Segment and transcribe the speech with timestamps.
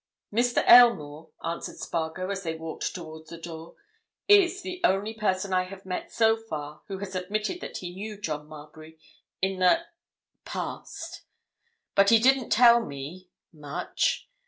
[0.33, 0.67] "Mr.
[0.67, 3.75] Aylmore," answered Spargo as they walked towards the door,
[4.27, 8.19] "is the only person I have met so far who has admitted that he knew
[8.19, 8.97] John Marbury
[9.43, 11.21] in the—past.
[11.93, 14.27] But he didn't tell me—much.